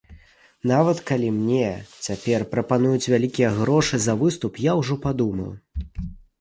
[0.69, 1.67] Нават калі мне
[2.07, 5.51] цяпер прапануюць вялікія грошы за выступ, я ужо падумаю.